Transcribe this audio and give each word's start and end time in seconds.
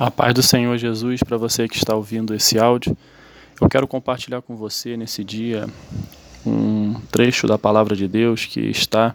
A 0.00 0.10
paz 0.10 0.32
do 0.32 0.42
Senhor 0.42 0.78
Jesus 0.78 1.22
para 1.22 1.36
você 1.36 1.68
que 1.68 1.76
está 1.76 1.94
ouvindo 1.94 2.32
esse 2.34 2.58
áudio. 2.58 2.96
Eu 3.60 3.68
quero 3.68 3.86
compartilhar 3.86 4.40
com 4.40 4.56
você 4.56 4.96
nesse 4.96 5.22
dia 5.22 5.68
um 6.46 6.94
trecho 7.12 7.46
da 7.46 7.58
palavra 7.58 7.94
de 7.94 8.08
Deus 8.08 8.46
que 8.46 8.60
está 8.60 9.14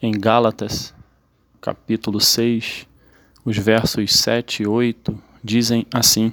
em 0.00 0.10
Gálatas, 0.10 0.94
capítulo 1.60 2.22
6, 2.22 2.86
os 3.44 3.58
versos 3.58 4.14
7 4.14 4.62
e 4.62 4.66
8 4.66 5.14
dizem 5.44 5.86
assim: 5.92 6.32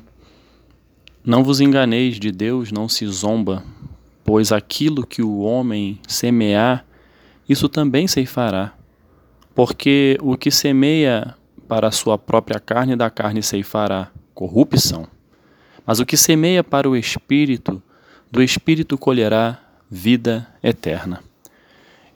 Não 1.21 1.43
vos 1.43 1.59
enganeis, 1.59 2.17
de 2.17 2.31
Deus 2.31 2.71
não 2.71 2.87
se 2.87 3.05
zomba, 3.07 3.61
pois 4.23 4.53
aquilo 4.53 5.05
que 5.05 5.21
o 5.21 5.39
homem 5.39 5.99
semear, 6.07 6.85
isso 7.49 7.67
também 7.67 8.07
ceifará. 8.07 8.73
Porque 9.53 10.17
o 10.21 10.37
que 10.37 10.49
semeia 10.49 11.35
para 11.67 11.87
a 11.87 11.91
sua 11.91 12.17
própria 12.17 12.59
carne, 12.59 12.95
da 12.95 13.09
carne 13.09 13.41
ceifará 13.41 14.11
corrupção. 14.33 15.07
Mas 15.85 15.99
o 15.99 16.05
que 16.05 16.17
semeia 16.17 16.63
para 16.63 16.89
o 16.89 16.95
espírito, 16.95 17.81
do 18.31 18.41
espírito 18.41 18.97
colherá 18.97 19.59
vida 19.89 20.47
eterna. 20.61 21.23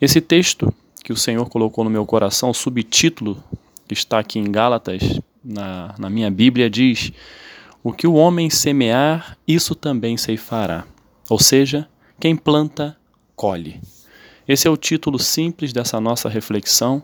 Esse 0.02 0.20
texto 0.20 0.73
que 1.04 1.13
o 1.13 1.17
Senhor 1.17 1.48
colocou 1.49 1.84
no 1.84 1.90
meu 1.90 2.05
coração, 2.05 2.49
o 2.49 2.54
subtítulo 2.54 3.41
que 3.88 3.93
está 3.93 4.20
aqui 4.20 4.40
em 4.40 4.52
Gálatas, 4.52 5.20
na, 5.43 5.95
na 5.98 6.09
minha 6.09 6.29
Bíblia, 6.29 6.70
diz: 6.70 7.12
O 7.84 7.91
que 7.91 8.07
o 8.07 8.13
homem 8.13 8.49
semear, 8.49 9.38
isso 9.48 9.76
também 9.76 10.18
ceifará. 10.18 10.85
Ou 11.29 11.40
seja, 11.40 11.88
quem 12.20 12.35
planta, 12.35 12.98
colhe. 13.35 13.79
Esse 14.48 14.68
é 14.68 14.71
o 14.71 14.77
título 14.77 15.20
simples 15.20 15.71
dessa 15.71 15.99
nossa 16.02 16.27
reflexão 16.27 17.04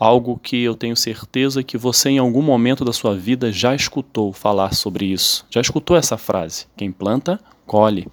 algo 0.00 0.40
que 0.42 0.62
eu 0.62 0.74
tenho 0.74 0.96
certeza 0.96 1.62
que 1.62 1.76
você 1.76 2.08
em 2.08 2.18
algum 2.18 2.40
momento 2.40 2.86
da 2.86 2.92
sua 2.92 3.14
vida 3.14 3.52
já 3.52 3.74
escutou 3.74 4.32
falar 4.32 4.72
sobre 4.72 5.04
isso. 5.04 5.44
Já 5.50 5.60
escutou 5.60 5.94
essa 5.94 6.16
frase: 6.16 6.66
quem 6.74 6.90
planta, 6.90 7.38
colhe. 7.66 8.08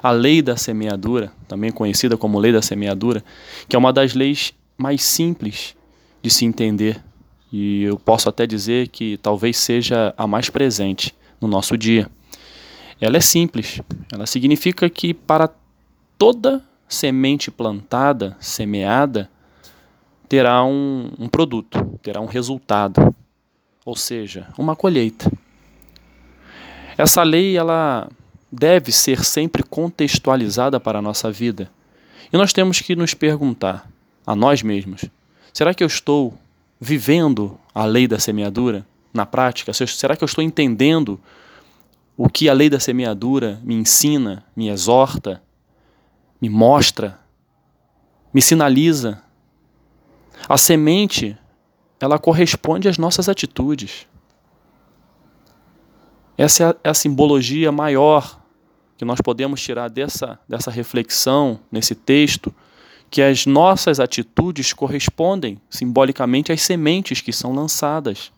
A 0.00 0.12
lei 0.12 0.40
da 0.40 0.56
semeadura, 0.56 1.32
também 1.48 1.72
conhecida 1.72 2.16
como 2.16 2.38
lei 2.38 2.52
da 2.52 2.62
semeadura, 2.62 3.24
que 3.68 3.74
é 3.74 3.78
uma 3.78 3.92
das 3.92 4.14
leis 4.14 4.54
mais 4.78 5.02
simples 5.02 5.74
de 6.22 6.30
se 6.30 6.44
entender, 6.44 7.02
e 7.52 7.82
eu 7.82 7.98
posso 7.98 8.28
até 8.28 8.46
dizer 8.46 8.88
que 8.88 9.16
talvez 9.16 9.56
seja 9.56 10.14
a 10.16 10.26
mais 10.26 10.48
presente 10.48 11.14
no 11.40 11.48
nosso 11.48 11.76
dia. 11.76 12.08
Ela 13.00 13.16
é 13.16 13.20
simples, 13.20 13.80
ela 14.12 14.26
significa 14.26 14.88
que 14.88 15.12
para 15.12 15.50
toda 16.16 16.62
semente 16.88 17.50
plantada, 17.50 18.36
semeada, 18.38 19.28
terá 20.28 20.64
um, 20.64 21.10
um 21.18 21.28
produto, 21.28 21.98
terá 22.02 22.20
um 22.20 22.26
resultado, 22.26 23.14
ou 23.84 23.96
seja, 23.96 24.48
uma 24.58 24.74
colheita. 24.74 25.30
Essa 26.98 27.22
lei 27.22 27.56
ela 27.56 28.08
deve 28.50 28.90
ser 28.90 29.24
sempre 29.24 29.62
contextualizada 29.62 30.80
para 30.80 30.98
a 30.98 31.02
nossa 31.02 31.30
vida. 31.30 31.70
E 32.32 32.36
nós 32.36 32.52
temos 32.52 32.80
que 32.80 32.96
nos 32.96 33.14
perguntar 33.14 33.88
a 34.26 34.34
nós 34.34 34.62
mesmos: 34.62 35.04
será 35.52 35.74
que 35.74 35.82
eu 35.82 35.86
estou 35.86 36.34
vivendo 36.80 37.58
a 37.74 37.84
lei 37.84 38.08
da 38.08 38.18
semeadura 38.18 38.84
na 39.12 39.26
prática? 39.26 39.72
Será 39.72 40.16
que 40.16 40.24
eu 40.24 40.26
estou 40.26 40.42
entendendo 40.42 41.20
o 42.16 42.28
que 42.28 42.48
a 42.48 42.54
lei 42.54 42.70
da 42.70 42.80
semeadura 42.80 43.60
me 43.62 43.74
ensina, 43.74 44.42
me 44.56 44.68
exorta, 44.68 45.42
me 46.40 46.48
mostra, 46.48 47.18
me 48.32 48.40
sinaliza 48.40 49.22
a 50.48 50.56
semente, 50.56 51.36
ela 52.00 52.18
corresponde 52.18 52.88
às 52.88 52.98
nossas 52.98 53.28
atitudes. 53.28 54.06
Essa 56.36 56.62
é 56.62 56.66
a, 56.66 56.76
é 56.84 56.88
a 56.90 56.94
simbologia 56.94 57.72
maior 57.72 58.40
que 58.96 59.04
nós 59.04 59.20
podemos 59.20 59.60
tirar 59.60 59.88
dessa, 59.88 60.38
dessa 60.48 60.70
reflexão, 60.70 61.60
nesse 61.70 61.94
texto, 61.94 62.54
que 63.10 63.22
as 63.22 63.46
nossas 63.46 64.00
atitudes 64.00 64.72
correspondem 64.72 65.60
simbolicamente 65.70 66.52
às 66.52 66.62
sementes 66.62 67.20
que 67.20 67.32
são 67.32 67.54
lançadas. 67.54 68.32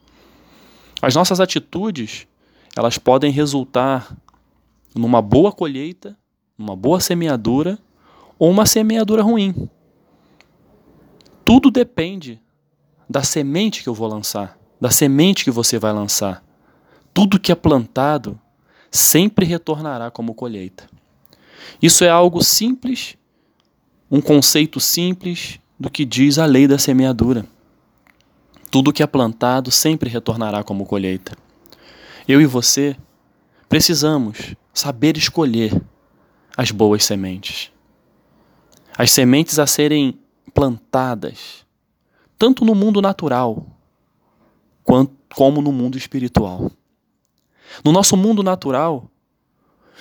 As 1.01 1.15
nossas 1.15 1.41
atitudes, 1.41 2.27
elas 2.77 2.99
podem 2.99 3.31
resultar 3.31 4.17
numa 4.95 5.23
boa 5.23 5.53
colheita, 5.53 6.17
numa 6.57 6.75
boa 6.75 7.01
semeadura 7.01 7.79
ou 8.39 8.51
uma 8.51 8.67
semeadura 8.67 9.23
ruim. 9.23 9.69
Tudo 11.49 11.71
depende 11.71 12.39
da 13.09 13.23
semente 13.23 13.83
que 13.83 13.89
eu 13.89 13.95
vou 13.95 14.07
lançar, 14.07 14.59
da 14.79 14.91
semente 14.91 15.45
que 15.45 15.51
você 15.51 15.79
vai 15.79 15.95
lançar. 15.95 16.45
Tudo 17.15 17.41
que 17.41 17.51
é 17.51 17.55
plantado 17.55 18.39
sempre 18.91 19.47
retornará 19.47 20.11
como 20.11 20.35
colheita. 20.35 20.87
Isso 21.81 22.05
é 22.05 22.11
algo 22.11 22.45
simples, 22.45 23.17
um 24.11 24.21
conceito 24.21 24.79
simples 24.79 25.59
do 25.81 25.91
que 25.91 26.05
diz 26.05 26.39
a 26.39 26.45
lei 26.45 26.69
da 26.69 26.77
semeadura. 26.77 27.47
Tudo 28.71 28.93
que 28.93 29.03
é 29.03 29.07
plantado 29.07 29.71
sempre 29.71 30.11
retornará 30.11 30.63
como 30.63 30.85
colheita. 30.85 31.35
Eu 32.29 32.43
e 32.43 32.47
você 32.47 32.95
precisamos 33.71 34.55
saber 34.75 35.17
escolher 35.17 35.73
as 36.55 36.71
boas 36.71 37.07
sementes. 37.07 37.73
As 38.99 39.11
sementes 39.11 39.59
a 39.59 39.67
serem 39.67 40.21
plantadas, 40.49 41.67
tanto 42.39 42.65
no 42.65 42.75
mundo 42.75 43.01
natural 43.01 43.67
quanto, 44.83 45.13
como 45.35 45.61
no 45.61 45.73
mundo 45.73 45.99
espiritual. 45.99 46.71
No 47.85 47.93
nosso 47.93 48.17
mundo 48.17 48.43
natural, 48.43 49.11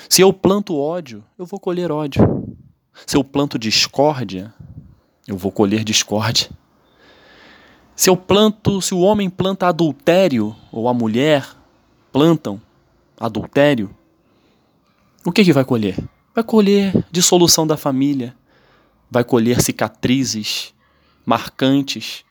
se 0.09 0.21
eu 0.21 0.31
planto 0.31 0.77
ódio, 0.77 1.23
eu 1.37 1.45
vou 1.45 1.59
colher 1.59 1.91
ódio. 1.91 2.55
Se 3.05 3.17
eu 3.17 3.23
planto 3.23 3.59
discórdia, 3.59 4.53
eu 5.27 5.37
vou 5.37 5.51
colher 5.51 5.83
discórdia. 5.83 6.49
Se 7.95 8.09
eu 8.09 8.15
planto, 8.15 8.81
se 8.81 8.93
o 8.93 8.99
homem 8.99 9.29
planta 9.29 9.67
adultério 9.67 10.55
ou 10.71 10.87
a 10.87 10.93
mulher 10.93 11.45
plantam 12.11 12.61
adultério, 13.19 13.89
o 15.25 15.31
que 15.31 15.43
que 15.43 15.51
vai 15.51 15.65
colher? 15.65 15.97
Vai 16.33 16.43
colher 16.43 16.93
dissolução 17.11 17.65
da 17.65 17.75
família, 17.75 18.35
vai 19.09 19.23
colher 19.23 19.61
cicatrizes 19.61 20.73
marcantes 21.25 22.23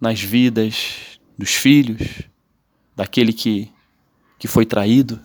nas 0.00 0.20
vidas 0.20 1.18
dos 1.38 1.50
filhos, 1.54 2.22
daquele 2.94 3.32
que, 3.32 3.72
que 4.38 4.48
foi 4.48 4.64
traído, 4.64 5.20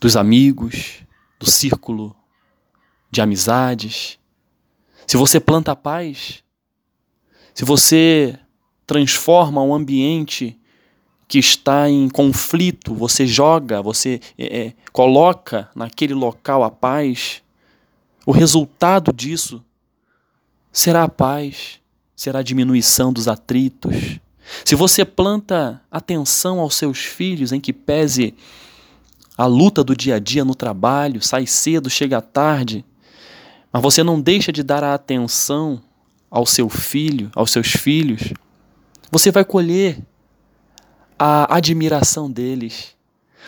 dos 0.00 0.16
amigos, 0.16 1.02
do 1.38 1.50
círculo 1.50 2.14
de 3.10 3.20
amizades. 3.20 4.18
Se 5.06 5.16
você 5.16 5.38
planta 5.38 5.76
paz, 5.76 6.42
se 7.54 7.64
você 7.64 8.38
transforma 8.86 9.62
um 9.62 9.74
ambiente 9.74 10.58
que 11.28 11.38
está 11.38 11.88
em 11.88 12.08
conflito, 12.08 12.94
você 12.94 13.26
joga, 13.26 13.80
você 13.80 14.20
é, 14.36 14.66
é 14.66 14.74
coloca 14.92 15.70
naquele 15.74 16.14
local 16.14 16.62
a 16.62 16.70
paz, 16.70 17.43
o 18.26 18.32
resultado 18.32 19.12
disso 19.12 19.62
será 20.72 21.04
a 21.04 21.08
paz, 21.08 21.80
será 22.16 22.40
a 22.40 22.42
diminuição 22.42 23.12
dos 23.12 23.28
atritos. 23.28 24.18
Se 24.64 24.74
você 24.74 25.04
planta 25.04 25.80
atenção 25.90 26.60
aos 26.60 26.74
seus 26.74 26.98
filhos, 26.98 27.52
em 27.52 27.60
que 27.60 27.72
pese 27.72 28.34
a 29.36 29.46
luta 29.46 29.82
do 29.82 29.96
dia 29.96 30.16
a 30.16 30.18
dia 30.18 30.44
no 30.44 30.54
trabalho, 30.54 31.22
sai 31.22 31.46
cedo, 31.46 31.90
chega 31.90 32.20
tarde, 32.20 32.84
mas 33.72 33.82
você 33.82 34.02
não 34.02 34.20
deixa 34.20 34.52
de 34.52 34.62
dar 34.62 34.84
a 34.84 34.94
atenção 34.94 35.82
ao 36.30 36.46
seu 36.46 36.68
filho, 36.68 37.30
aos 37.34 37.50
seus 37.50 37.68
filhos, 37.68 38.32
você 39.10 39.30
vai 39.30 39.44
colher 39.44 39.98
a 41.18 41.56
admiração 41.56 42.30
deles, 42.30 42.93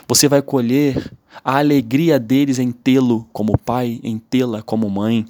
você 0.08 0.28
vai 0.28 0.42
colher 0.42 1.12
a 1.44 1.58
alegria 1.58 2.18
deles 2.18 2.58
em 2.58 2.72
tê-lo 2.72 3.28
como 3.32 3.56
pai, 3.56 4.00
em 4.02 4.18
tê-la 4.18 4.62
como 4.62 4.88
mãe. 4.90 5.26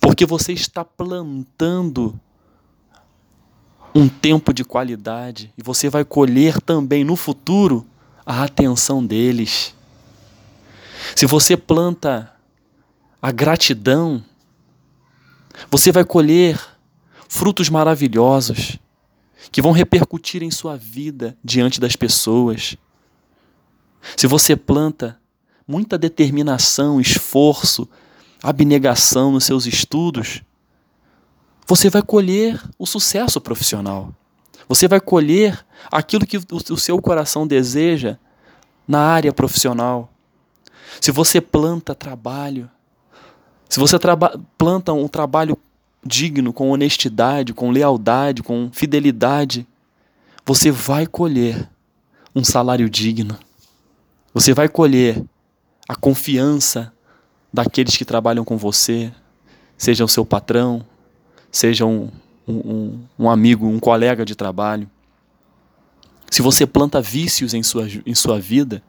Porque 0.00 0.26
você 0.26 0.52
está 0.52 0.84
plantando 0.84 2.18
um 3.94 4.08
tempo 4.08 4.52
de 4.52 4.64
qualidade 4.64 5.52
e 5.56 5.62
você 5.62 5.88
vai 5.88 6.04
colher 6.04 6.60
também 6.60 7.04
no 7.04 7.16
futuro 7.16 7.86
a 8.24 8.44
atenção 8.44 9.04
deles. 9.04 9.74
Se 11.16 11.26
você 11.26 11.56
planta 11.56 12.32
a 13.20 13.32
gratidão, 13.32 14.22
você 15.70 15.90
vai 15.90 16.04
colher 16.04 16.60
frutos 17.28 17.68
maravilhosos 17.68 18.78
que 19.50 19.62
vão 19.62 19.72
repercutir 19.72 20.42
em 20.42 20.50
sua 20.50 20.76
vida 20.76 21.36
diante 21.42 21.80
das 21.80 21.96
pessoas. 21.96 22.76
Se 24.16 24.26
você 24.26 24.56
planta 24.56 25.18
muita 25.66 25.98
determinação, 25.98 27.00
esforço, 27.00 27.88
abnegação 28.42 29.32
nos 29.32 29.44
seus 29.44 29.66
estudos, 29.66 30.42
você 31.66 31.90
vai 31.90 32.02
colher 32.02 32.60
o 32.78 32.86
sucesso 32.86 33.40
profissional. 33.40 34.14
Você 34.68 34.88
vai 34.88 35.00
colher 35.00 35.64
aquilo 35.90 36.26
que 36.26 36.38
o 36.38 36.76
seu 36.76 37.00
coração 37.00 37.46
deseja 37.46 38.16
na 38.86 39.00
área 39.00 39.32
profissional. 39.32 40.10
Se 41.00 41.10
você 41.10 41.40
planta 41.40 41.94
trabalho, 41.94 42.70
se 43.68 43.78
você 43.78 43.96
planta 44.56 44.92
um 44.92 45.08
trabalho 45.08 45.58
digno, 46.04 46.52
com 46.52 46.70
honestidade, 46.70 47.52
com 47.52 47.70
lealdade, 47.70 48.42
com 48.42 48.70
fidelidade, 48.72 49.66
você 50.46 50.70
vai 50.70 51.06
colher 51.06 51.68
um 52.34 52.42
salário 52.42 52.88
digno. 52.88 53.38
Você 54.34 54.52
vai 54.52 54.68
colher 54.68 55.24
a 55.88 55.96
confiança 55.96 56.92
daqueles 57.52 57.96
que 57.96 58.04
trabalham 58.04 58.44
com 58.44 58.56
você, 58.58 59.12
seja 59.76 60.04
o 60.04 60.08
seu 60.08 60.24
patrão, 60.24 60.84
seja 61.50 61.86
um, 61.86 62.10
um, 62.46 63.00
um 63.18 63.30
amigo, 63.30 63.66
um 63.66 63.80
colega 63.80 64.24
de 64.24 64.34
trabalho. 64.34 64.88
Se 66.30 66.42
você 66.42 66.66
planta 66.66 67.00
vícios 67.00 67.54
em 67.54 67.62
sua, 67.62 67.86
em 68.04 68.14
sua 68.14 68.38
vida, 68.38 68.82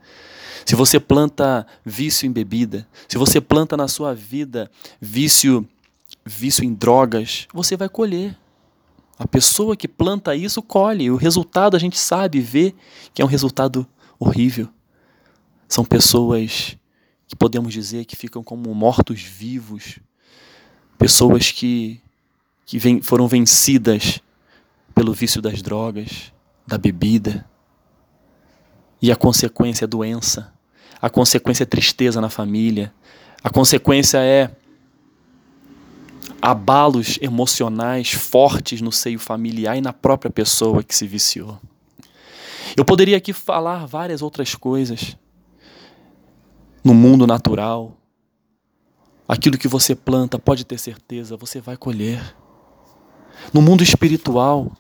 se 0.66 0.76
você 0.76 1.00
planta 1.00 1.66
vício 1.86 2.28
em 2.28 2.32
bebida, 2.32 2.86
se 3.08 3.18
você 3.18 3.40
planta 3.40 3.78
na 3.78 3.88
sua 3.88 4.14
vida 4.14 4.70
vício, 5.00 5.68
vício 6.26 6.66
em 6.66 6.74
drogas, 6.74 7.48
você 7.54 7.78
vai 7.78 7.88
colher. 7.88 8.38
A 9.18 9.28
pessoa 9.28 9.76
que 9.76 9.88
planta 9.88 10.36
isso 10.36 10.62
colhe. 10.62 11.10
O 11.10 11.16
resultado 11.16 11.76
a 11.76 11.80
gente 11.80 11.98
sabe, 11.98 12.40
vê 12.40 12.74
que 13.14 13.22
é 13.22 13.26
um 13.26 13.28
resultado 13.28 13.88
horrível. 14.20 14.70
São 15.70 15.86
pessoas 15.86 16.76
que 17.28 17.36
podemos 17.36 17.72
dizer 17.72 18.04
que 18.06 18.16
ficam 18.16 18.44
como 18.44 18.74
mortos-vivos, 18.74 20.00
pessoas 20.98 21.52
que, 21.52 22.02
que 22.66 22.80
foram 23.04 23.28
vencidas 23.28 24.20
pelo 24.96 25.14
vício 25.14 25.42
das 25.42 25.62
drogas, 25.62 26.34
da 26.66 26.76
bebida. 26.76 27.48
E 29.00 29.12
a 29.12 29.16
consequência 29.16 29.86
é 29.86 29.88
doença, 29.88 30.52
a 31.00 31.08
consequência 31.08 31.64
é 31.64 31.68
tristeza 31.68 32.20
na 32.20 32.30
família, 32.30 32.92
a 33.44 33.52
consequência 33.52 34.18
é 34.18 34.52
abalos 36.42 37.20
emocionais 37.22 38.12
fortes 38.12 38.82
no 38.82 38.92
seio 38.92 39.20
familiar 39.20 39.78
e 39.78 39.82
na 39.82 39.94
própria 39.94 40.32
pessoa 40.32 40.84
que 40.84 40.96
se 40.96 41.06
viciou. 41.06 41.60
Eu 42.76 42.84
poderia 42.84 43.18
aqui 43.18 43.34
falar 43.34 43.86
várias 43.86 44.24
outras 44.24 44.56
coisas. 44.56 45.16
No 46.84 46.94
mundo 46.94 47.28
natural, 47.28 47.98
aquilo 49.28 49.58
que 49.58 49.68
você 49.68 49.94
planta, 49.94 50.40
pode 50.40 50.66
ter 50.66 50.78
certeza, 50.80 51.36
você 51.38 51.60
vai 51.60 51.76
colher. 51.76 52.36
No 53.54 53.62
mundo 53.62 53.84
espiritual, 53.84 54.72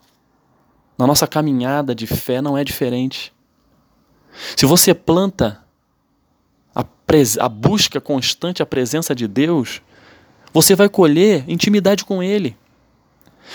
na 0.97 1.05
nossa 1.05 1.27
caminhada 1.27 1.93
de 1.93 2.07
fé, 2.07 2.41
não 2.41 2.57
é 2.57 2.63
diferente. 2.63 3.33
Se 4.55 4.65
você 4.65 4.93
planta 4.93 5.63
a, 6.73 6.85
a 7.39 7.49
busca 7.49 7.99
constante, 7.99 8.61
a 8.61 8.65
presença 8.65 9.13
de 9.13 9.27
Deus, 9.27 9.81
você 10.53 10.75
vai 10.75 10.89
colher 10.89 11.43
intimidade 11.47 12.05
com 12.05 12.23
Ele. 12.23 12.57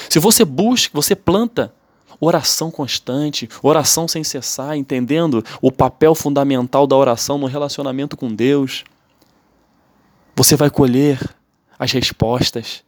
Se 0.08 0.18
você 0.18 0.44
busca, 0.44 0.90
você 0.94 1.14
planta 1.14 1.72
oração 2.20 2.70
constante, 2.70 3.48
oração 3.62 4.06
sem 4.08 4.22
cessar, 4.24 4.76
entendendo 4.76 5.44
o 5.60 5.70
papel 5.70 6.14
fundamental 6.14 6.86
da 6.86 6.96
oração 6.96 7.38
no 7.38 7.46
relacionamento 7.46 8.16
com 8.16 8.28
Deus, 8.34 8.84
você 10.36 10.56
vai 10.56 10.70
colher 10.70 11.18
as 11.78 11.92
respostas, 11.92 12.82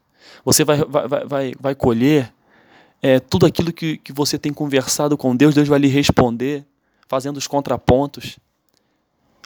você 0.45 0.65
vai, 0.65 0.79
vai, 0.79 1.25
vai, 1.25 1.53
vai 1.59 1.75
colher 1.75 2.33
é, 3.03 3.21
tudo 3.21 3.47
aquilo 3.47 3.73
que, 3.73 3.99
que 3.99 4.13
você 4.13 4.39
tem 4.39 4.53
conversado 4.53 5.17
com 5.17 5.37
Deus, 5.37 5.55
Deus 5.55 5.69
vai 5.69 5.79
lhe 5.79 5.89
responder, 5.89 6.65
fazendo 7.09 7.37
os 7.37 7.47
contrapontos, 7.47 8.39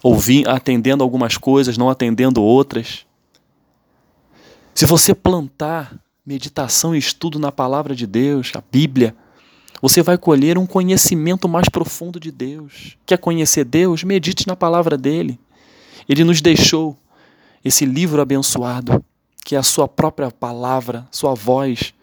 ouvindo, 0.03 0.49
atendendo 0.49 1.03
algumas 1.03 1.37
coisas, 1.37 1.77
não 1.77 1.91
atendendo 1.91 2.43
outras. 2.43 3.07
Se 4.75 4.87
você 4.87 5.15
plantar 5.15 6.01
meditação 6.25 6.95
e 6.95 6.99
estudo 6.99 7.39
na 7.39 7.51
palavra 7.51 7.95
de 7.95 8.07
Deus, 8.07 8.53
a 8.55 8.63
Bíblia, 8.71 9.15
você 9.81 10.03
vai 10.03 10.19
colher 10.19 10.59
um 10.59 10.67
conhecimento 10.67 11.49
mais 11.49 11.69
profundo 11.69 12.21
de 12.21 12.31
Deus. 12.31 12.97
Quer 13.07 13.19
conhecer 13.19 13.65
Deus? 13.65 14.05
Medite 14.05 14.47
na 14.47 14.55
palavra 14.55 14.97
dele. 14.97 15.39
Ele 16.09 16.25
nos 16.25 16.41
deixou 16.41 16.97
esse 17.65 17.85
livro 17.85 18.21
abençoado, 18.21 19.05
que 19.45 19.55
é 19.55 19.59
a 19.59 19.63
sua 19.63 19.89
própria 19.89 20.31
palavra, 20.31 21.07
sua 21.11 21.35
voz, 21.35 21.95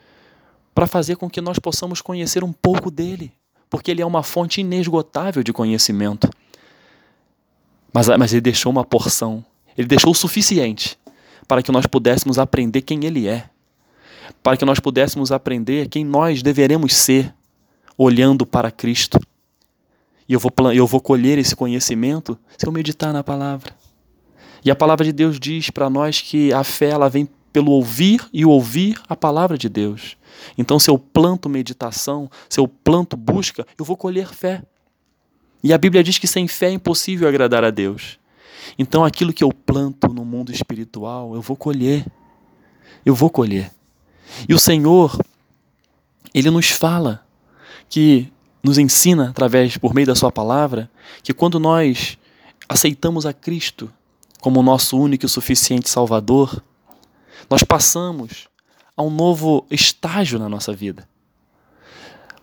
para 0.74 0.88
fazer 0.88 1.16
com 1.16 1.30
que 1.30 1.42
nós 1.42 1.60
possamos 1.60 2.02
conhecer 2.02 2.44
um 2.44 2.54
pouco 2.54 2.92
dele, 2.92 3.32
porque 3.70 3.92
ele 3.92 4.02
é 4.02 4.06
uma 4.06 4.24
fonte 4.24 4.62
inesgotável 4.62 5.44
de 5.44 5.52
conhecimento. 5.52 6.30
Mas, 7.94 8.08
mas 8.08 8.32
ele 8.32 8.42
deixou 8.42 8.72
uma 8.72 8.84
porção, 8.84 9.44
ele 9.78 9.88
deixou 9.88 10.12
o 10.12 10.16
suficiente 10.16 10.98
para 11.48 11.64
que 11.64 11.72
nós 11.72 11.86
pudéssemos 11.86 12.38
aprender 12.38 12.82
quem 12.82 13.06
Ele 13.06 13.28
é, 13.28 13.50
para 14.44 14.58
que 14.58 14.66
nós 14.66 14.80
pudéssemos 14.80 15.32
aprender 15.32 15.88
quem 15.88 16.04
nós 16.04 16.44
deveremos 16.44 16.94
ser, 16.94 17.34
olhando 17.98 18.46
para 18.46 18.72
Cristo. 18.72 19.20
E 20.28 20.34
eu 20.34 20.40
vou, 20.40 20.52
eu 20.74 20.86
vou 20.86 21.00
colher 21.00 21.38
esse 21.38 21.56
conhecimento 21.56 22.38
se 22.58 22.68
eu 22.68 22.72
meditar 22.72 23.14
na 23.14 23.24
palavra. 23.24 23.74
E 24.64 24.70
a 24.70 24.76
palavra 24.76 25.06
de 25.06 25.14
Deus 25.14 25.40
diz 25.40 25.70
para 25.70 25.90
nós 25.90 26.22
que 26.22 26.52
a 26.52 26.64
fé 26.64 26.90
ela 26.90 27.10
vem 27.10 27.30
pelo 27.54 27.72
ouvir 27.72 28.28
e 28.34 28.46
ouvir 28.46 29.02
a 29.08 29.16
palavra 29.16 29.58
de 29.58 29.70
Deus. 29.70 30.18
Então, 30.58 30.78
se 30.78 30.90
eu 30.90 31.00
planto 31.00 31.50
meditação, 31.50 32.30
se 32.50 32.60
eu 32.60 32.68
planto 32.68 33.16
busca, 33.18 33.66
eu 33.78 33.86
vou 33.86 33.98
colher 33.98 34.28
fé. 34.28 34.62
E 35.64 35.74
a 35.74 35.78
Bíblia 35.78 36.04
diz 36.04 36.18
que 36.18 36.28
sem 36.28 36.48
fé 36.48 36.68
é 36.68 36.72
impossível 36.72 37.28
agradar 37.28 37.64
a 37.64 37.72
Deus. 37.72 38.20
Então 38.78 39.06
aquilo 39.06 39.34
que 39.34 39.44
eu 39.44 39.52
planto 39.52 40.14
no 40.14 40.26
mundo 40.26 40.52
espiritual, 40.52 41.36
eu 41.36 41.42
vou 41.42 41.56
colher. 41.56 42.06
Eu 43.06 43.16
vou 43.16 43.30
colher. 43.30 43.72
E 44.48 44.54
o 44.54 44.60
Senhor, 44.60 45.18
ele 46.34 46.50
nos 46.50 46.70
fala 46.70 47.26
que 47.90 48.32
nos 48.64 48.78
ensina 48.78 49.30
através 49.30 49.78
por 49.78 49.94
meio 49.94 50.08
da 50.08 50.16
sua 50.16 50.32
palavra 50.32 50.90
que 51.24 51.34
quando 51.34 51.60
nós 51.60 52.18
aceitamos 52.68 53.26
a 53.26 53.34
Cristo 53.34 53.92
como 54.42 54.62
nosso 54.62 54.98
único 55.00 55.26
e 55.26 55.30
suficiente 55.30 55.90
Salvador, 55.90 56.62
nós 57.50 57.64
passamos 57.64 58.48
a 58.96 59.04
um 59.04 59.10
novo 59.10 59.66
estágio 59.70 60.40
na 60.40 60.50
nossa 60.50 60.74
vida. 60.74 61.08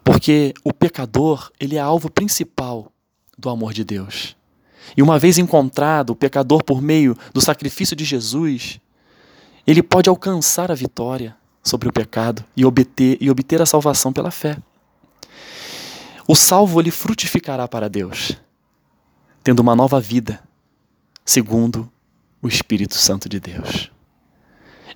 Porque 0.02 0.52
o 0.62 0.72
pecador, 0.72 1.50
ele 1.58 1.76
é 1.76 1.80
alvo 1.80 2.10
principal 2.10 2.92
do 3.36 3.48
amor 3.48 3.72
de 3.72 3.84
Deus. 3.84 4.36
E 4.96 5.02
uma 5.02 5.18
vez 5.18 5.38
encontrado 5.38 6.10
o 6.10 6.16
pecador 6.16 6.62
por 6.62 6.82
meio 6.82 7.16
do 7.32 7.40
sacrifício 7.40 7.96
de 7.96 8.04
Jesus, 8.04 8.80
ele 9.66 9.82
pode 9.82 10.08
alcançar 10.08 10.70
a 10.70 10.74
vitória 10.74 11.34
sobre 11.62 11.88
o 11.88 11.92
pecado 11.92 12.44
e 12.54 12.64
obter, 12.64 13.16
e 13.20 13.30
obter 13.30 13.62
a 13.62 13.66
salvação 13.66 14.12
pela 14.12 14.30
fé. 14.30 14.58
O 16.26 16.34
salvo 16.34 16.80
ele 16.80 16.90
frutificará 16.90 17.68
para 17.68 17.88
Deus, 17.88 18.36
tendo 19.42 19.60
uma 19.60 19.76
nova 19.76 20.00
vida, 20.00 20.42
segundo 21.24 21.90
o 22.40 22.48
Espírito 22.48 22.94
Santo 22.94 23.28
de 23.28 23.38
Deus. 23.38 23.90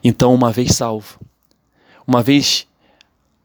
Então, 0.03 0.35
uma 0.35 0.51
vez 0.51 0.75
salvo, 0.75 1.21
uma 2.07 2.23
vez 2.23 2.67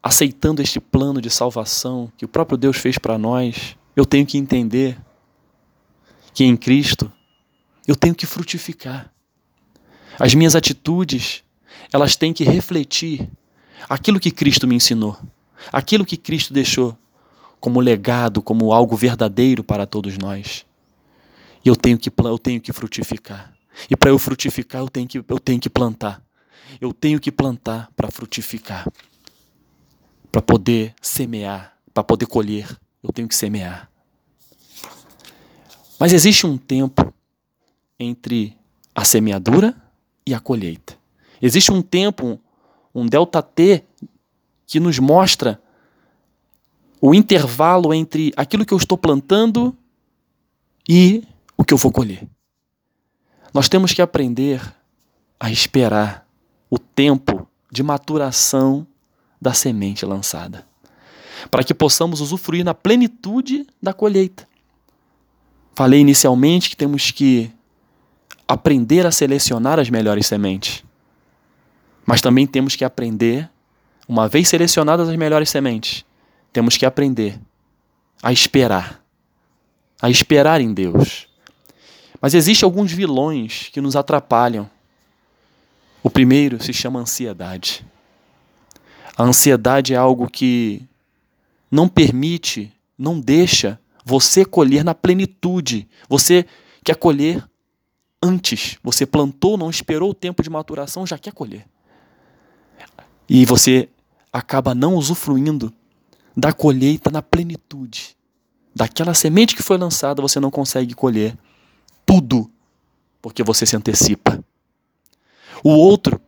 aceitando 0.02 0.62
este 0.62 0.80
plano 0.80 1.20
de 1.20 1.28
salvação 1.28 2.10
que 2.16 2.24
o 2.24 2.28
próprio 2.28 2.56
Deus 2.56 2.76
fez 2.76 2.98
para 2.98 3.18
nós, 3.18 3.76
eu 3.96 4.06
tenho 4.06 4.26
que 4.26 4.38
entender 4.38 4.98
que 6.32 6.44
em 6.44 6.56
Cristo 6.56 7.10
eu 7.86 7.96
tenho 7.96 8.14
que 8.14 8.26
frutificar. 8.26 9.12
As 10.18 10.34
minhas 10.34 10.54
atitudes, 10.54 11.42
elas 11.92 12.16
têm 12.16 12.32
que 12.32 12.44
refletir 12.44 13.30
aquilo 13.88 14.20
que 14.20 14.30
Cristo 14.30 14.66
me 14.66 14.74
ensinou, 14.74 15.18
aquilo 15.72 16.04
que 16.04 16.16
Cristo 16.16 16.52
deixou 16.52 16.96
como 17.64 17.80
legado, 17.80 18.42
como 18.42 18.74
algo 18.74 18.94
verdadeiro 18.94 19.64
para 19.64 19.86
todos 19.86 20.18
nós. 20.18 20.66
E 21.64 21.68
eu 21.70 21.74
tenho 21.74 21.96
que 21.96 22.12
eu 22.14 22.38
tenho 22.38 22.60
que 22.60 22.74
frutificar. 22.74 23.54
E 23.88 23.96
para 23.96 24.10
eu 24.10 24.18
frutificar, 24.18 24.82
eu 24.82 24.88
tenho 24.90 25.08
que 25.08 25.24
eu 25.26 25.38
tenho 25.38 25.58
que 25.58 25.70
plantar. 25.70 26.22
Eu 26.78 26.92
tenho 26.92 27.18
que 27.18 27.32
plantar 27.32 27.90
para 27.96 28.10
frutificar. 28.10 28.86
Para 30.30 30.42
poder 30.42 30.94
semear, 31.00 31.74
para 31.94 32.04
poder 32.04 32.26
colher, 32.26 32.68
eu 33.02 33.10
tenho 33.10 33.26
que 33.26 33.34
semear. 33.34 33.90
Mas 35.98 36.12
existe 36.12 36.46
um 36.46 36.58
tempo 36.58 37.14
entre 37.98 38.58
a 38.94 39.06
semeadura 39.06 39.74
e 40.26 40.34
a 40.34 40.38
colheita. 40.38 40.98
Existe 41.40 41.72
um 41.72 41.80
tempo, 41.80 42.38
um 42.94 43.06
delta 43.06 43.42
T, 43.42 43.82
que 44.66 44.78
nos 44.78 44.98
mostra 44.98 45.63
o 47.06 47.14
intervalo 47.14 47.92
entre 47.92 48.32
aquilo 48.34 48.64
que 48.64 48.72
eu 48.72 48.78
estou 48.78 48.96
plantando 48.96 49.76
e 50.88 51.22
o 51.54 51.62
que 51.62 51.74
eu 51.74 51.76
vou 51.76 51.92
colher. 51.92 52.26
Nós 53.52 53.68
temos 53.68 53.92
que 53.92 54.00
aprender 54.00 54.58
a 55.38 55.50
esperar 55.50 56.26
o 56.70 56.78
tempo 56.78 57.46
de 57.70 57.82
maturação 57.82 58.86
da 59.38 59.52
semente 59.52 60.06
lançada. 60.06 60.66
para 61.50 61.62
que 61.62 61.74
possamos 61.74 62.22
usufruir 62.22 62.64
na 62.64 62.72
plenitude 62.72 63.66
da 63.82 63.92
colheita. 63.92 64.48
Falei 65.74 66.00
inicialmente 66.00 66.70
que 66.70 66.76
temos 66.76 67.10
que 67.10 67.50
aprender 68.48 69.04
a 69.04 69.12
selecionar 69.12 69.78
as 69.78 69.90
melhores 69.90 70.26
sementes. 70.26 70.82
Mas 72.06 72.22
também 72.22 72.46
temos 72.46 72.76
que 72.76 72.84
aprender, 72.84 73.50
uma 74.08 74.26
vez 74.26 74.48
selecionadas 74.48 75.06
as 75.06 75.16
melhores 75.16 75.50
sementes, 75.50 76.02
temos 76.54 76.76
que 76.76 76.86
aprender 76.86 77.38
a 78.22 78.32
esperar. 78.32 79.04
A 80.00 80.08
esperar 80.08 80.60
em 80.60 80.72
Deus. 80.72 81.26
Mas 82.20 82.32
existem 82.32 82.64
alguns 82.64 82.92
vilões 82.92 83.68
que 83.72 83.80
nos 83.80 83.96
atrapalham. 83.96 84.70
O 86.00 86.08
primeiro 86.08 86.62
se 86.62 86.72
chama 86.72 87.00
ansiedade. 87.00 87.84
A 89.16 89.24
ansiedade 89.24 89.94
é 89.94 89.96
algo 89.96 90.30
que 90.30 90.82
não 91.68 91.88
permite, 91.88 92.72
não 92.96 93.18
deixa 93.18 93.78
você 94.04 94.44
colher 94.44 94.84
na 94.84 94.94
plenitude. 94.94 95.88
Você 96.08 96.46
quer 96.84 96.94
colher 96.94 97.44
antes. 98.22 98.78
Você 98.84 99.04
plantou, 99.04 99.58
não 99.58 99.68
esperou 99.68 100.10
o 100.10 100.14
tempo 100.14 100.40
de 100.40 100.48
maturação, 100.48 101.04
já 101.04 101.18
quer 101.18 101.32
colher. 101.32 101.66
E 103.28 103.44
você 103.44 103.88
acaba 104.32 104.72
não 104.72 104.94
usufruindo 104.94 105.72
da 106.36 106.52
colheita 106.52 107.10
na 107.10 107.22
plenitude. 107.22 108.16
Daquela 108.74 109.14
semente 109.14 109.54
que 109.54 109.62
foi 109.62 109.78
lançada, 109.78 110.20
você 110.20 110.40
não 110.40 110.50
consegue 110.50 110.94
colher 110.94 111.36
tudo, 112.04 112.50
porque 113.22 113.42
você 113.42 113.64
se 113.64 113.76
antecipa. 113.76 114.42
O 115.62 115.70
outro 115.70 116.20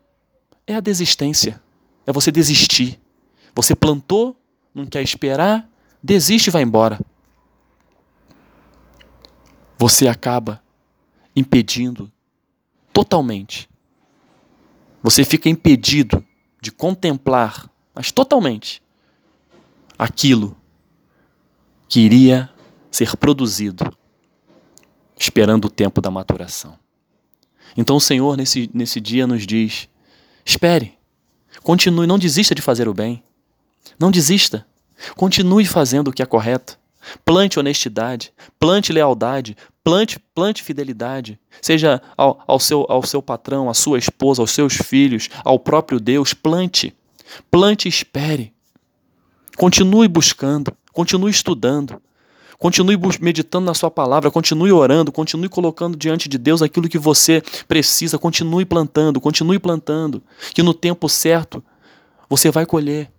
é 0.66 0.74
a 0.74 0.80
desistência. 0.80 1.60
É 2.06 2.12
você 2.12 2.30
desistir. 2.30 3.00
Você 3.54 3.74
plantou, 3.74 4.36
não 4.74 4.86
quer 4.86 5.02
esperar, 5.02 5.68
desiste 6.02 6.48
e 6.48 6.52
vai 6.52 6.62
embora. 6.62 7.00
Você 9.78 10.06
acaba 10.06 10.62
impedindo 11.34 12.10
totalmente. 12.92 13.68
Você 15.02 15.24
fica 15.24 15.48
impedido 15.48 16.24
de 16.60 16.70
contemplar, 16.72 17.70
mas 17.94 18.10
totalmente, 18.10 18.82
aquilo 19.98 20.56
que 21.88 22.00
iria 22.00 22.50
ser 22.90 23.16
produzido, 23.16 23.92
esperando 25.18 25.66
o 25.66 25.70
tempo 25.70 26.00
da 26.00 26.10
maturação. 26.10 26.78
Então 27.76 27.96
o 27.96 28.00
Senhor, 28.00 28.36
nesse, 28.36 28.70
nesse 28.72 29.00
dia, 29.00 29.26
nos 29.26 29.46
diz: 29.46 29.88
espere, 30.44 30.94
continue, 31.62 32.06
não 32.06 32.18
desista 32.18 32.54
de 32.54 32.62
fazer 32.62 32.88
o 32.88 32.94
bem, 32.94 33.22
não 33.98 34.10
desista, 34.10 34.66
continue 35.14 35.64
fazendo 35.66 36.08
o 36.08 36.12
que 36.12 36.22
é 36.22 36.26
correto. 36.26 36.78
Plante 37.24 37.56
honestidade, 37.56 38.32
plante 38.58 38.92
lealdade, 38.92 39.56
plante, 39.84 40.18
plante 40.34 40.60
fidelidade, 40.64 41.38
seja 41.62 42.02
ao, 42.16 42.42
ao, 42.48 42.58
seu, 42.58 42.84
ao 42.88 43.00
seu 43.04 43.22
patrão, 43.22 43.70
à 43.70 43.74
sua 43.74 43.96
esposa, 43.96 44.42
aos 44.42 44.50
seus 44.50 44.74
filhos, 44.74 45.28
ao 45.44 45.56
próprio 45.56 46.00
Deus. 46.00 46.34
Plante, 46.34 46.92
plante 47.48 47.86
e 47.86 47.88
espere. 47.88 48.55
Continue 49.56 50.06
buscando, 50.06 50.76
continue 50.92 51.30
estudando, 51.30 52.00
continue 52.58 52.98
meditando 53.20 53.66
na 53.66 53.74
Sua 53.74 53.90
palavra, 53.90 54.30
continue 54.30 54.70
orando, 54.70 55.10
continue 55.10 55.48
colocando 55.48 55.96
diante 55.96 56.28
de 56.28 56.36
Deus 56.36 56.62
aquilo 56.62 56.88
que 56.88 56.98
você 56.98 57.42
precisa, 57.66 58.18
continue 58.18 58.64
plantando, 58.64 59.20
continue 59.20 59.58
plantando, 59.58 60.22
que 60.54 60.62
no 60.62 60.74
tempo 60.74 61.08
certo 61.08 61.64
você 62.28 62.50
vai 62.50 62.66
colher. 62.66 63.10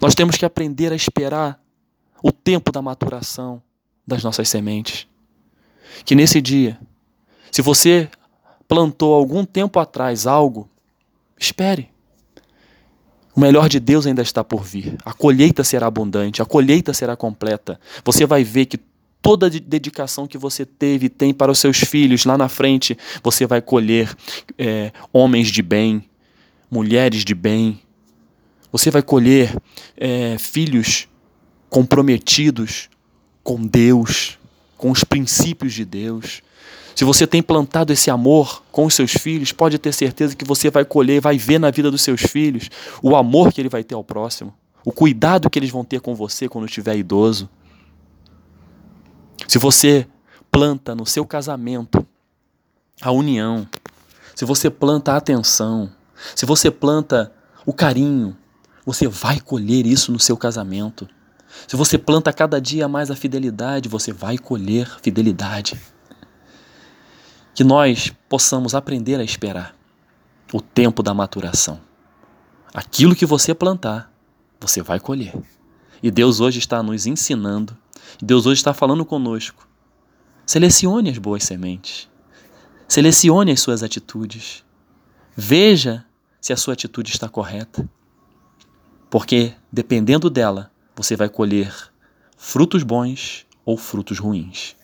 Nós 0.00 0.14
temos 0.14 0.36
que 0.36 0.44
aprender 0.44 0.92
a 0.92 0.96
esperar 0.96 1.60
o 2.22 2.30
tempo 2.30 2.70
da 2.70 2.80
maturação 2.80 3.62
das 4.06 4.22
nossas 4.22 4.48
sementes. 4.48 5.06
Que 6.04 6.14
nesse 6.14 6.40
dia, 6.40 6.78
se 7.50 7.60
você 7.60 8.08
plantou 8.68 9.12
algum 9.14 9.44
tempo 9.44 9.78
atrás 9.80 10.26
algo, 10.26 10.68
espere. 11.38 11.90
O 13.34 13.40
melhor 13.40 13.68
de 13.68 13.78
Deus 13.78 14.06
ainda 14.06 14.22
está 14.22 14.42
por 14.42 14.64
vir. 14.64 14.96
A 15.04 15.12
colheita 15.12 15.62
será 15.62 15.86
abundante, 15.86 16.42
a 16.42 16.44
colheita 16.44 16.92
será 16.92 17.16
completa. 17.16 17.80
Você 18.04 18.26
vai 18.26 18.42
ver 18.42 18.66
que 18.66 18.78
toda 19.22 19.46
a 19.46 19.50
dedicação 19.50 20.26
que 20.26 20.38
você 20.38 20.64
teve 20.64 21.08
tem 21.08 21.32
para 21.32 21.52
os 21.52 21.58
seus 21.58 21.78
filhos 21.78 22.24
lá 22.24 22.36
na 22.36 22.48
frente, 22.48 22.96
você 23.22 23.46
vai 23.46 23.60
colher 23.60 24.14
é, 24.58 24.92
homens 25.12 25.48
de 25.48 25.62
bem, 25.62 26.04
mulheres 26.70 27.24
de 27.24 27.34
bem. 27.34 27.80
Você 28.72 28.90
vai 28.90 29.02
colher 29.02 29.56
é, 29.96 30.36
filhos 30.38 31.08
comprometidos 31.68 32.88
com 33.42 33.64
Deus, 33.64 34.38
com 34.76 34.90
os 34.90 35.04
princípios 35.04 35.72
de 35.72 35.84
Deus. 35.84 36.42
Se 37.00 37.04
você 37.06 37.26
tem 37.26 37.42
plantado 37.42 37.94
esse 37.94 38.10
amor 38.10 38.62
com 38.70 38.84
os 38.84 38.92
seus 38.92 39.12
filhos, 39.12 39.52
pode 39.52 39.78
ter 39.78 39.90
certeza 39.90 40.36
que 40.36 40.44
você 40.44 40.68
vai 40.68 40.84
colher, 40.84 41.18
vai 41.18 41.38
ver 41.38 41.58
na 41.58 41.70
vida 41.70 41.90
dos 41.90 42.02
seus 42.02 42.20
filhos 42.20 42.68
o 43.02 43.16
amor 43.16 43.50
que 43.50 43.58
ele 43.58 43.70
vai 43.70 43.82
ter 43.82 43.94
ao 43.94 44.04
próximo, 44.04 44.52
o 44.84 44.92
cuidado 44.92 45.48
que 45.48 45.58
eles 45.58 45.70
vão 45.70 45.82
ter 45.82 46.02
com 46.02 46.14
você 46.14 46.46
quando 46.46 46.66
estiver 46.66 46.94
idoso. 46.98 47.48
Se 49.48 49.56
você 49.56 50.06
planta 50.52 50.94
no 50.94 51.06
seu 51.06 51.24
casamento 51.24 52.06
a 53.00 53.10
união, 53.10 53.66
se 54.34 54.44
você 54.44 54.68
planta 54.68 55.14
a 55.14 55.16
atenção, 55.16 55.90
se 56.36 56.44
você 56.44 56.70
planta 56.70 57.32
o 57.64 57.72
carinho, 57.72 58.36
você 58.84 59.08
vai 59.08 59.40
colher 59.40 59.86
isso 59.86 60.12
no 60.12 60.20
seu 60.20 60.36
casamento. 60.36 61.08
Se 61.66 61.76
você 61.76 61.96
planta 61.96 62.30
cada 62.30 62.60
dia 62.60 62.86
mais 62.86 63.10
a 63.10 63.16
fidelidade, 63.16 63.88
você 63.88 64.12
vai 64.12 64.36
colher 64.36 64.98
fidelidade. 65.00 65.80
Que 67.54 67.64
nós 67.64 68.12
possamos 68.28 68.74
aprender 68.74 69.18
a 69.20 69.24
esperar 69.24 69.74
o 70.52 70.60
tempo 70.60 71.02
da 71.02 71.14
maturação. 71.14 71.80
Aquilo 72.72 73.16
que 73.16 73.26
você 73.26 73.54
plantar, 73.54 74.12
você 74.60 74.82
vai 74.82 75.00
colher. 75.00 75.34
E 76.02 76.10
Deus 76.10 76.40
hoje 76.40 76.58
está 76.58 76.82
nos 76.82 77.06
ensinando, 77.06 77.76
Deus 78.22 78.46
hoje 78.46 78.60
está 78.60 78.72
falando 78.72 79.04
conosco. 79.04 79.68
Selecione 80.46 81.10
as 81.10 81.18
boas 81.18 81.44
sementes. 81.44 82.08
Selecione 82.88 83.52
as 83.52 83.60
suas 83.60 83.82
atitudes. 83.82 84.64
Veja 85.36 86.04
se 86.40 86.52
a 86.52 86.56
sua 86.56 86.74
atitude 86.74 87.10
está 87.10 87.28
correta. 87.28 87.88
Porque, 89.08 89.54
dependendo 89.72 90.30
dela, 90.30 90.72
você 90.96 91.14
vai 91.16 91.28
colher 91.28 91.72
frutos 92.36 92.82
bons 92.82 93.46
ou 93.64 93.76
frutos 93.76 94.18
ruins. 94.18 94.76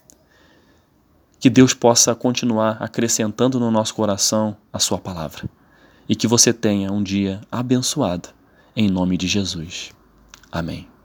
Que 1.39 1.51
Deus 1.51 1.75
possa 1.75 2.15
continuar 2.15 2.79
acrescentando 2.81 3.61
no 3.61 3.71
nosso 3.71 3.95
coração 3.95 4.57
a 4.73 4.79
Sua 4.79 4.99
palavra 4.99 5.49
e 6.09 6.15
que 6.15 6.27
você 6.27 6.53
tenha 6.53 6.93
um 6.93 7.03
dia 7.03 7.41
abençoado, 7.51 8.29
em 8.75 8.89
nome 8.89 9.17
de 9.17 9.27
Jesus. 9.27 9.91
Amém. 10.51 10.96